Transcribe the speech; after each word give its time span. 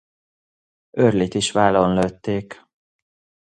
Early-t 0.97 1.33
is 1.35 1.51
vállon 1.51 1.93
lőtték. 1.93 2.63